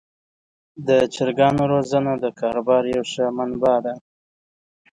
د 0.87 0.89
چرګانو 1.13 1.63
روزنه 1.73 2.13
د 2.23 2.25
کاروبار 2.39 2.83
یوه 2.95 3.05
ښه 3.11 3.25
منبع 3.37 3.77
ده. 3.85 3.93